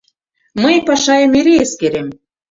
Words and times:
Мый 0.61 0.77
Пашайым 0.87 1.33
эре 1.39 1.53
эскерем. 1.63 2.07